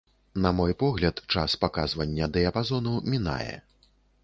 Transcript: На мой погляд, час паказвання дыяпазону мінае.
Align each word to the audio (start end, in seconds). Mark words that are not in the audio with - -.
На 0.45 0.51
мой 0.59 0.73
погляд, 0.83 1.21
час 1.35 1.55
паказвання 1.65 2.31
дыяпазону 2.39 2.97
мінае. 3.15 3.55